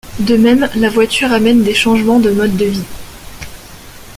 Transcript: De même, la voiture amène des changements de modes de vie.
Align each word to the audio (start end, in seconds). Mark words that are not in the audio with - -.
De 0.19 0.35
même, 0.35 0.67
la 0.77 0.89
voiture 0.89 1.31
amène 1.31 1.61
des 1.61 1.75
changements 1.75 2.19
de 2.19 2.31
modes 2.31 2.57
de 2.57 2.65
vie. 2.65 2.85